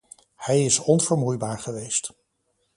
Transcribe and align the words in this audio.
Hij 0.35 0.65
is 0.65 0.79
onvermoeibaar 0.79 1.59
geweest. 1.59 2.13